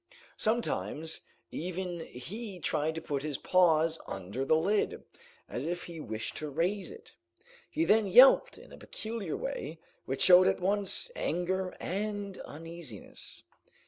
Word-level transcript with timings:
Sometimes 0.37 1.27
even 1.51 1.99
he 1.99 2.59
tried 2.59 2.95
to 2.95 3.01
put 3.03 3.21
his 3.21 3.37
paws 3.37 3.99
under 4.07 4.43
the 4.43 4.55
lid, 4.55 5.03
as 5.47 5.63
if 5.63 5.83
he 5.83 5.99
wished 5.99 6.35
to 6.37 6.49
raise 6.49 6.89
it. 6.89 7.13
He 7.69 7.85
then 7.85 8.07
yelped 8.07 8.57
in 8.57 8.73
a 8.73 8.79
peculiar 8.79 9.37
way, 9.37 9.77
which 10.05 10.23
showed 10.23 10.47
at 10.47 10.59
once 10.59 11.11
anger 11.15 11.77
and 11.79 12.39
uneasiness. 12.39 13.43